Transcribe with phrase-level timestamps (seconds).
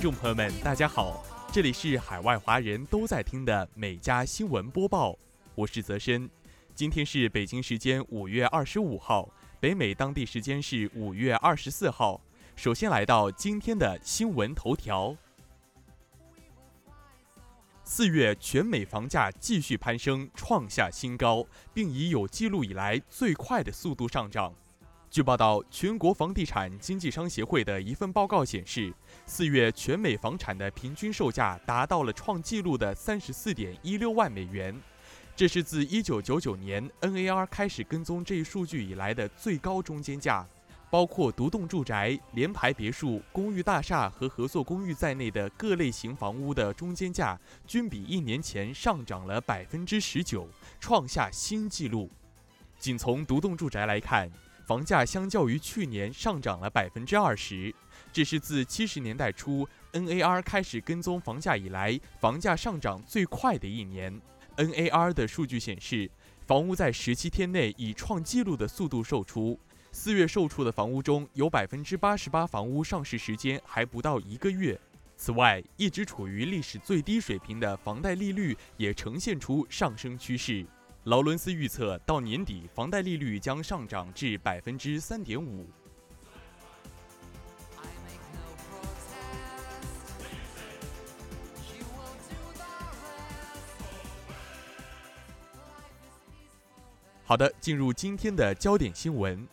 [0.00, 1.22] 听众朋友们，大家好，
[1.52, 5.14] 这里是海外华人都在听的美家新闻播报，
[5.54, 6.26] 我是泽深。
[6.74, 9.28] 今天是北京时间五月二十五号，
[9.60, 12.18] 北美当地时间是五月二十四号。
[12.56, 15.14] 首先来到今天的新闻头条。
[17.84, 21.44] 四月全美房价继续攀升，创下新高，
[21.74, 24.54] 并以有记录以来最快的速度上涨。
[25.10, 28.94] 据报道，全国房地产经纪商协会的一份报告显示，
[29.26, 34.72] 四月全美房产的平均售价达到了创纪录的三十四点一六万美元，
[35.34, 40.46] 这是自一九九九年 NAR 开始跟踪这一数据以来的最高中间价。
[40.88, 52.08] 包括独栋住宅、联排别墅、公寓大厦和合作公寓在内的各类型房屋的中间价均比一年前上涨了百分之十九，创下新纪录。
[52.78, 54.28] 仅从独栋住宅来看，
[54.70, 57.74] 房价相较于去年上涨了百分之二十，
[58.12, 64.22] 这是自七十年代初 NAR 开始跟踪房价以来房价上涨最快的一年。
[64.56, 66.08] NAR 的数据显示，
[66.46, 69.58] 房屋在十七天内以创纪录的速度售出。
[69.90, 74.80] 四月售出的房屋中有百分之八十八房屋上市时间还不到一个月。
[75.16, 80.64] 此外，一直处于历史最低水平的房贷利率也呈现出上升趋势。
[81.10, 85.68] 劳伦斯预测，到年底房贷利率将上涨至百分之三点五。
[97.24, 99.44] 好的，进入今天的焦点新闻。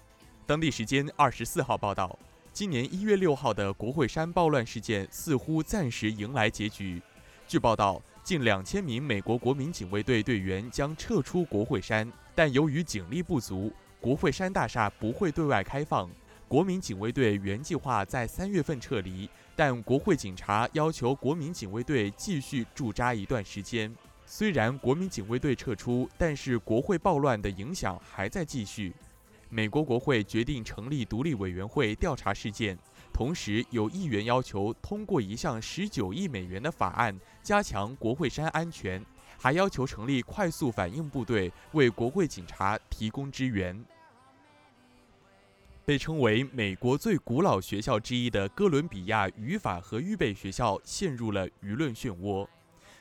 [0.45, 2.19] 当地时间二十四号报道，
[2.53, 7.01] 今年一月六号的国会山暴乱事件似乎暂时迎来结局。
[7.47, 13.71] 据报道，近两千名美国国民警卫队队员将撤出国会山，但由于警力不足，
[14.01, 16.09] 国会山大厦不会对外开放。
[16.45, 23.89] 国民警卫队原计划在三月份撤离，但国会警察要求国民警卫队继续驻扎一段时间。
[24.25, 28.93] 虽然国民警卫队撤出，但是国会暴乱的影响还在继续。
[29.47, 32.77] 美国国会决定成立独立委员会调查事件，
[33.17, 39.03] 同时有议员要求通过一项十九亿美元的法案，加强国会山安全，
[39.39, 43.83] 还要求成立快速反应部队为国会警察提供支援。
[45.83, 52.47] 被称为美国最古老学校之一的哥伦比亚语法和预备学校陷入了舆论漩涡。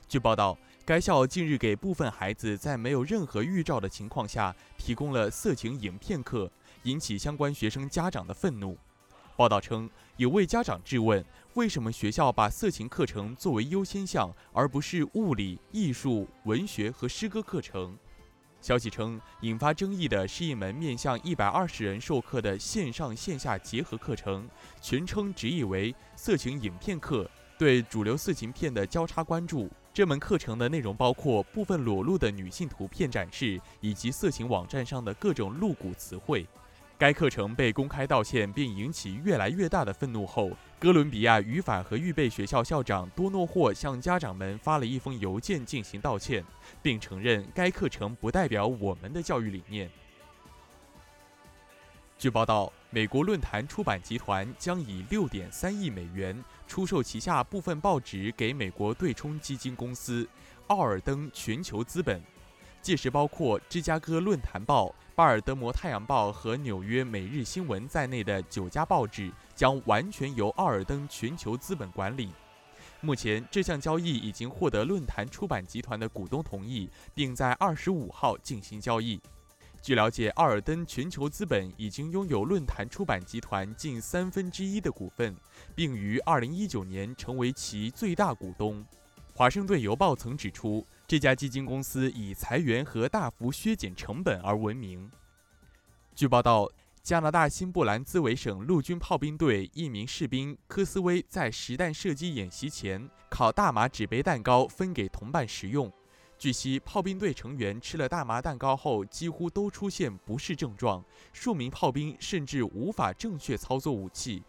[0.09, 0.57] 据报道。
[0.87, 6.49] 该校近日给部分孩子在没有任何预兆的情况下提供了色情影片课，
[6.85, 8.79] 引起相关学生家长的愤怒。
[9.37, 11.23] 报道称，有位家长质问，
[11.55, 17.95] 为什么学校把色情课程作为优先项，而不是物理、艺术、文学和诗歌课程？
[18.63, 24.49] 消息称，引发争议的是一门面向一百二十人授课的线上线下结合课程，
[24.81, 29.71] 全称直译为“色情影片课”，对主流色情片的交叉关注。
[29.93, 36.47] 这门课程的内容包括部分裸露的女性图片展示，以及色情网站上的各种露骨词汇。
[36.99, 46.43] 该课程被公开道歉，并引起越来越大的愤怒后，哥伦比亚语法和预备学校校长多诺霍向家长们发了一封邮件进行道歉，
[46.81, 49.91] 并承认该课程不代表我们的教育理念。
[52.19, 60.27] 据报道，美国论坛出版集团将以六点三亿美元出售旗下部分报纸给美国对冲基金公司
[60.69, 62.23] 奥尔登全球资本，
[62.87, 72.31] 届时包括芝加哥论坛报、巴尔的摩太阳报和纽约每日新闻在内的九家报纸将完全由奥尔登全球资本管理。
[73.01, 79.21] 目前，这项交易已经获得论坛出版集团的股东同意，并在二十五号进行交易。
[79.83, 85.35] 据了解，奥尔登全球资本已经拥有论坛出版集团近三分之一的股份，
[85.75, 88.87] 并于二零一九年成为其最大股东。
[89.35, 95.09] 华盛顿邮报曾指出，这家基金公司以裁员和大幅削减成本而闻名。
[96.17, 96.69] 据报道，
[97.01, 105.93] 加拿大新布兰兹维省陆军炮兵队一名士兵科斯威在实弹射击演习前烤大麻纸杯蛋糕分给同伴食用。
[106.37, 114.43] 据悉，炮兵队成员吃了大麻蛋糕后，几乎都出现不适症状，数名炮兵甚至无法正确操作武器。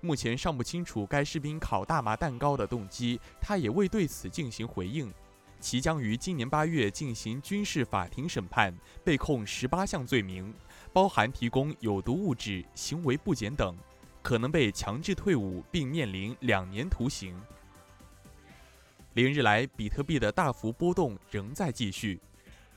[0.00, 5.12] 目前尚不清楚该士兵烤大麻蛋糕的动机，他也未对此进行回应。
[5.64, 8.70] 其将于今年八月进行军事法庭审判，
[9.02, 10.52] 被控十八项罪名，
[10.92, 13.74] 包含提供有毒物质、行为不检等，
[14.20, 17.34] 可能被强制退伍并面临两年徒刑。
[19.14, 22.20] 连日来，比特币的大幅波动仍在继续。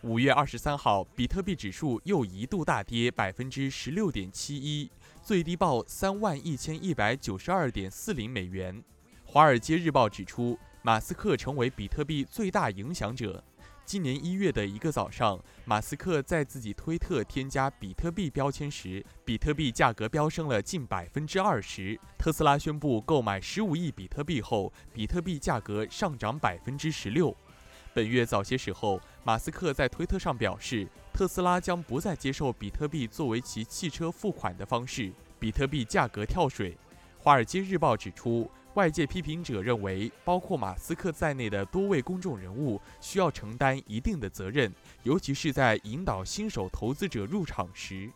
[0.01, 4.89] 五月二十三号，比特币指数又一度大跌百分之十六点七一，
[5.21, 8.73] 最低报三万一千一百九十二点四零美元。
[9.25, 10.57] 《华尔街日报》指出，
[10.87, 13.43] 马斯克成为比特币最大影响者。
[13.83, 21.99] 今年一月的一个早上，马斯克在自己推特添加比特币标签时，比特币价格飙升了近百分之二十。
[22.17, 27.35] 特斯拉宣布购买十五亿比特币后，比特币价格上涨百分之十六。
[27.93, 36.71] 本月早些时候，马斯克在推特上表示，特斯拉将不再接受比特币作为其汽车付款的方式，比特币价格跳水。
[37.19, 44.71] 《华尔街日报》指出，外界批评者认为，包括马斯克在内的多位公众人物需要承担一定的责任，
[45.01, 48.07] 尤其是在引导新手投资者入场时。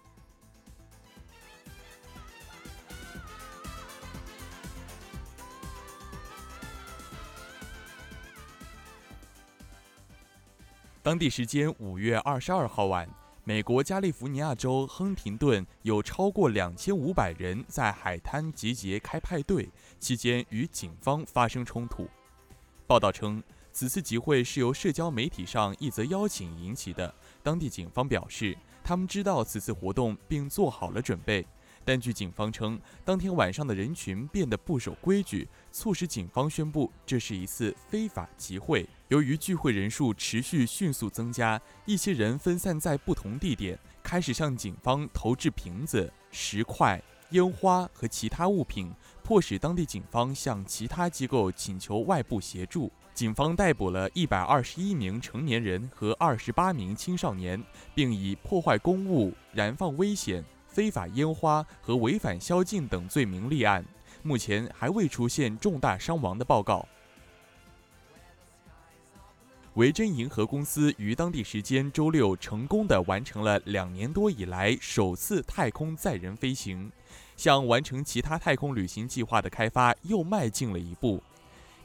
[11.01, 13.09] 当地时间五月二十二号晚。
[13.51, 19.69] 美国加利福尼亚州亨廷顿有超过两千五百人在海滩集结开派对，
[19.99, 22.07] 期间与警方发生冲突。
[22.87, 23.43] 报道称，
[23.73, 27.13] 此次集会是由社交媒体上一则邀请引起的。
[27.43, 31.45] 当地警方表示，他们知道此次活动并做好了准备。
[31.83, 38.87] 但据警方称，当天晚上的人群变得不守规矩，促使警方宣布这是一次非法集会。
[39.11, 48.89] 由于聚会人数持续迅速增加，一些人分散在不同地点，开始向警方投掷瓶子、石块、烟花和其他物品，
[49.21, 52.89] 迫使当地警方向其他机构请求外部协助。
[53.13, 57.61] 警方逮捕了一百二十一名成年人和二十八名青少年，
[57.93, 60.41] 并以破坏公物、燃放危险。
[60.67, 63.83] 非法烟花和违反宵禁等罪名立案，
[64.23, 66.87] 目前还未出现重大伤亡的报告。
[69.75, 76.91] 维珍银河公司于当地时间周六成功地完成了两年多以来首次太空载人飞行，
[77.37, 81.23] 向完成其他太空旅行计划的开发又迈进了一步。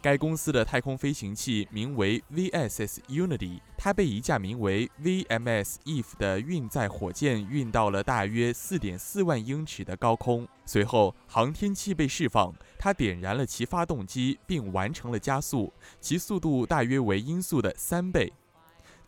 [0.07, 10.47] 该公司的太空飞行器名为 VSS Unity，它被一架名为 VMS Eve 的运载火箭运到了大约4.4万英尺的高空。
[10.65, 18.33] 随后，航天器被释放，它点燃了其发动机，并完成了加速，其速度大约为音速的三倍。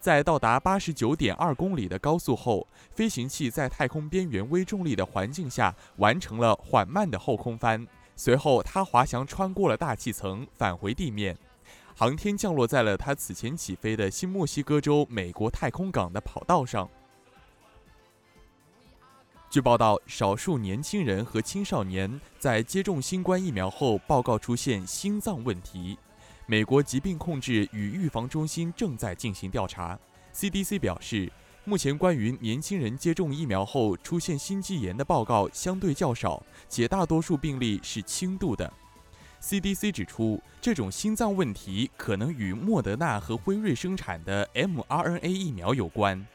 [0.01, 7.87] 在到达89.2公里的高速后，飞行器在太空边缘微重力的环境下完成了缓慢的后空翻。
[8.21, 11.39] 随后，他滑翔穿过了大气层，返回地面，
[11.95, 16.91] 航天降落在了他此前起飞的新墨西哥州美国太空港的跑道上。
[19.49, 25.97] 据报道，少数年轻人和青少年在接种新冠疫苗后报告出现心脏问题。
[26.47, 29.97] 美国疾病控制与预防中心正在进行调查。
[30.35, 31.31] CDC 表示。
[31.69, 38.73] 目前，关于年轻人接种疫苗后出现心肌炎的报告相对较少，且大多数病例是轻度的。
[39.43, 46.27] CDC 指出，这种心脏问题可能与莫德纳和辉瑞生产的 mRNA 疫苗有关。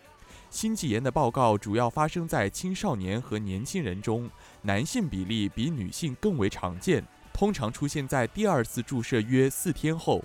[0.51, 4.29] 心肌炎的报告主要发生在青少年和年轻人中，
[4.61, 7.03] 男性比例比女性更为常见，
[7.33, 10.23] 通常出现在第二次注射约四天后。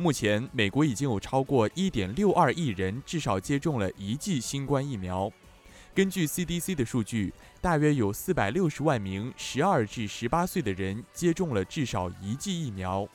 [0.00, 5.28] 目前，美国已经有超过1.62亿人至少接种了一剂新冠疫苗。
[5.92, 13.08] 根据 CDC 的数据，大约有460万名12至18岁的人接种了至少一剂疫苗。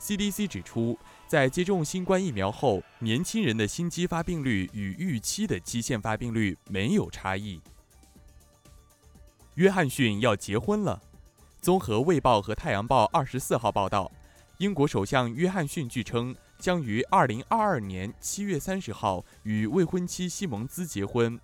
[0.00, 0.98] CDC 指出，
[1.28, 7.60] 在接种新冠疫苗后，年轻人的心肌发病率与预期的基线发病率没有差异。
[9.56, 10.98] 约翰逊要结婚了。
[11.60, 14.10] 综合《卫报》和《太阳报》二十四号报道。
[14.62, 21.36] 英国首相约翰逊据称将于二零二二年七月三十号与未婚妻西蒙兹结婚。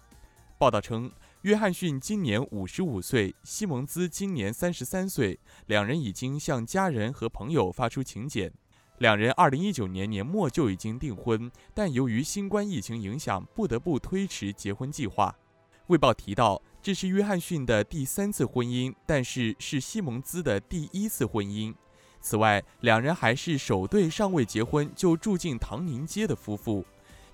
[0.56, 1.10] 报道称，
[1.42, 8.52] 约翰逊今年五十五岁，西蒙兹今年三十三岁，两人已经向家人和朋友发出请柬。
[8.98, 15.34] 两人二零一九年年末就已经订婚，但由于新冠疫情影响，不得不推迟结婚计划。
[15.88, 21.75] 卫报提到，这是约翰逊的第三次婚姻，但是是西蒙兹的第一次婚姻。
[22.20, 26.84] 此外，两人还是首对尚未结婚就住进唐宁街的夫妇。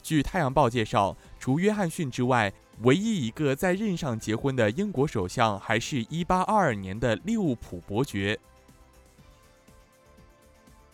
[0.02, 8.38] 据《太阳报》介绍，除约翰逊之外，唯一一个在任上结婚的英国首相还是1822年的利物浦伯爵。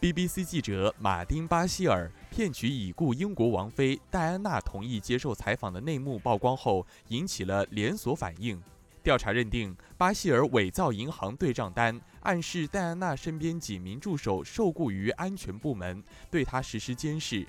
[0.00, 8.62] BBC 记者马丁·巴希尔骗取已故英国王妃戴安娜同意接受采访的内幕曝光后，引起了连锁反应。
[9.02, 17.46] 调查认定，巴希尔伪造银行对账单，暗示戴安娜身边几名助手受雇于安全部门，对她实施监视。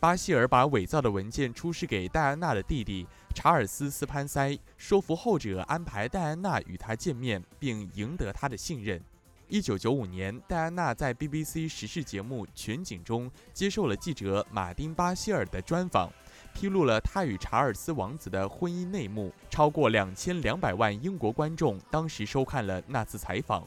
[0.00, 9.00] 巴希尔把伪造的文件出示给戴安娜的弟弟查尔斯·斯潘塞，说服后者安排戴安娜与他见面，并赢得他的信任。
[9.48, 16.12] 一九九五年，戴安娜在 BBC 时事节目《全景》中接受了记者马丁·巴希尔的专访，
[16.54, 19.32] 披露了她与查尔斯王子的婚姻内幕。
[19.48, 23.66] 超过两千两百万英国观众当时收看了那次采访。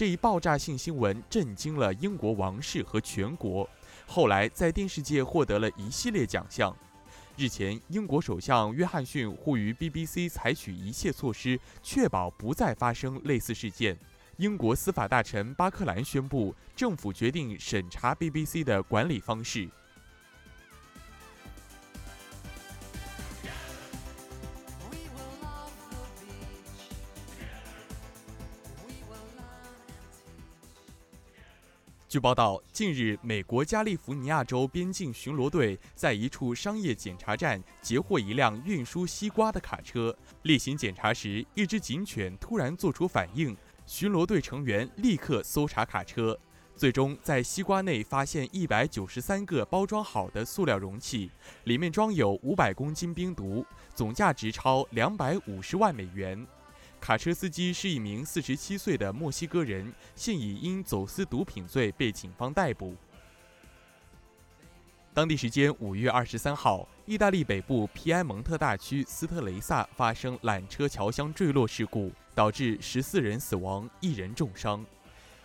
[0.00, 3.68] 这一爆炸性新闻震惊了英国王室和全国，
[4.06, 6.74] 后来在电视界获得了一系列奖项。
[7.36, 13.94] 日前，英国首相约翰逊呼吁 BBC 采取一切措施，确保不再发生类似事件。
[14.38, 19.68] 英国司法大臣巴克兰宣布，政府决定审查 BBC 的管理方式。
[32.10, 40.12] 据报道，近日，美国加利福尼亚州边境巡逻队在一处商业检查站截获一辆运输西瓜的卡车。
[40.42, 43.56] 例行检查时，一只警犬突然做出反应。
[43.86, 46.36] 巡逻队成员立刻搜查卡车，
[46.74, 51.30] 最终在西瓜内发现一百九十三个包装好的塑料容器，
[51.62, 53.64] 里面装有五百公斤冰毒，
[53.94, 56.44] 总价值超两百五十万美元。
[57.00, 62.94] 卡车司机是一名四十七岁的墨西哥人，现已因走私毒品罪被警方逮捕。
[65.12, 72.12] 当地时间五月二十三号，意大利北部皮埃蒙特大区斯特雷萨发生缆车桥箱坠落事故。
[72.32, 74.86] 导致十四人死亡，一人重伤。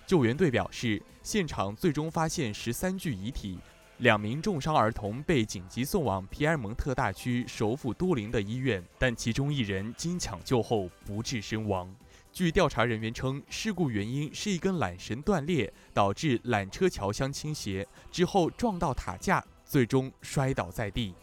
[0.05, 3.57] 救援队表示，现场最终发现十三具遗体，
[3.99, 11.93] 两名重伤儿童被紧急送往皮埃蒙特大区首府都灵的医院，但其中一人经抢救后不治身亡。
[12.33, 21.13] 据调查人员称，事故原因是一根缆绳断裂，导致缆车桥箱倾斜之后撞到塔架，最终摔倒在地。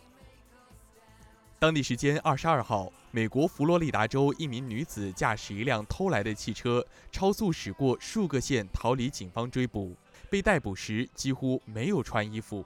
[1.59, 9.95] 当地时间二十二号，美国佛罗里达州一名女子驾驶一辆偷来的汽车，超速驶过数个县，逃离警方追捕。
[10.33, 12.65] 被逮捕时几乎没有穿衣服。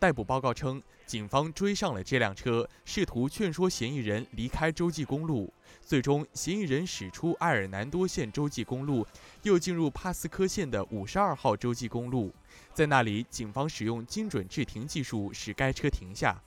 [0.00, 5.54] 逮捕报告称，警方追上了这辆车，试图劝说嫌疑人离开洲际公路。
[5.80, 9.06] 最终，嫌疑人驶出埃尔南多县洲际公路，
[9.44, 12.32] 又进入帕斯科县的五十二号洲际公路。
[12.72, 16.42] 在那里，警方使用精准制停技术使该车停下。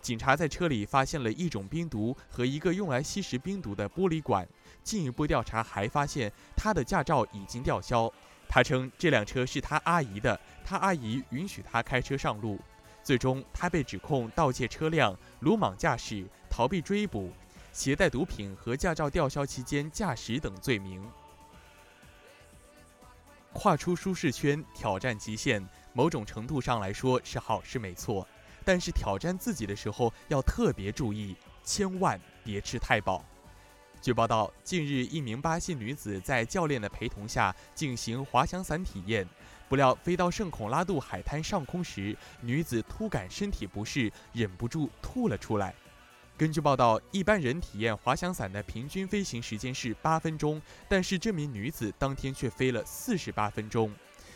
[0.00, 4.44] 警察在车里发现了一种冰毒和一个用来吸食冰毒的玻璃管。
[4.82, 8.12] 进一步调查还发现，他的驾照已经吊销。
[8.54, 12.60] 他称这辆车是他阿姨的，他阿姨允许他开车上路。
[13.02, 17.32] 最终，他被指控盗窃车辆、鲁莽驾驶、逃避追捕、
[17.72, 21.02] 携带毒品和驾照吊销期间驾驶等罪名。
[23.54, 28.28] 跨出舒适圈，挑战极限，某种程度上来说是好事，没错。
[28.66, 33.24] 但是挑战自己的时候要特别注意，千万别吃太饱。
[34.02, 39.24] 据报道，近日一名巴西女子在教练的陪同下进行滑翔伞体验，
[39.68, 45.72] 不料飞到圣孔拉杜海滩上空时，女子突感身体不适，忍不住吐了出来。
[46.36, 53.88] 根据报道，一般人体验滑翔伞的平均飞行时间是八分钟，但是这名女子当天却飞了四十八分钟。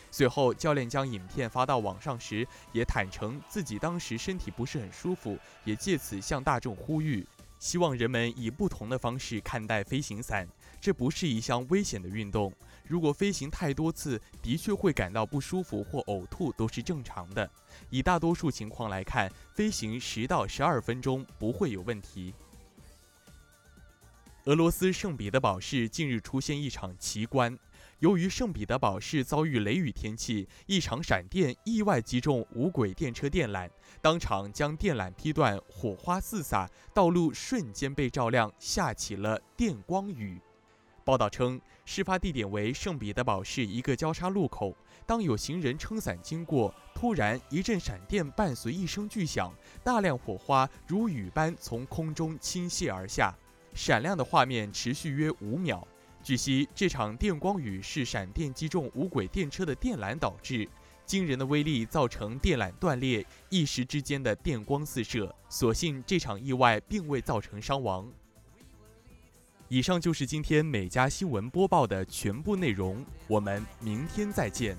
[0.09, 7.27] 随后，教练将影片发到网上时，也坦诚自己当时身体不是很舒服，也借此向大众呼吁，
[7.59, 10.47] 希望人们以不同的方式看待飞行伞。
[10.79, 12.53] 这不是一项危险的运动，
[12.87, 17.49] 如果飞行太多次，的确会感到不舒服或呕吐都是正常的。
[17.89, 22.33] 以大多数情况来看，飞行十到十二分钟不会有问题。
[24.45, 27.57] 俄罗斯圣彼得堡市近日出现一场奇观。
[27.99, 33.67] 由于圣彼得堡市遭遇雷雨天气，一场闪电意外击中无轨电车电缆，
[34.01, 40.39] 当场将电缆劈断，火花四洒，道路瞬间被照亮，下起了电光雨。
[41.03, 44.75] 报道称，事发地点为圣彼得堡市一个交叉路口，
[45.07, 49.51] 当有行人撑伞经过，突然一阵闪电伴随一声巨响，
[49.83, 53.33] 大量火花如雨般从空中倾泻而下，
[53.73, 55.87] 闪亮的画面持续约五秒。
[56.27, 60.67] 据悉，这场电光雨是闪电击中无轨电车的电缆导致，
[61.05, 65.33] 惊人的威力造成电缆断裂，一时之间的电光四射。
[65.47, 68.11] 所幸这场意外并未造成伤亡。
[69.69, 74.75] 以上就是今天每家新闻播报的全部内容，我们明天再见。